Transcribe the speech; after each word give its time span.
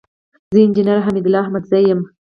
زه 0.53 0.57
انجينر 0.65 0.97
حميدالله 1.05 1.39
احمدزى 1.43 1.79
يم. 1.89 1.99